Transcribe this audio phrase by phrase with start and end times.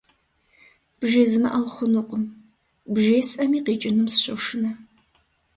[0.99, 2.23] БжезмыӀэу хъунукъым,
[2.93, 4.71] бжесӀэми къикӀынум сыщошынэ.